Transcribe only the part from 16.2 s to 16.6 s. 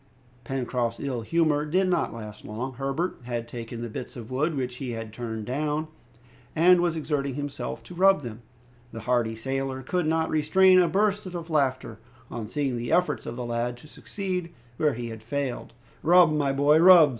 my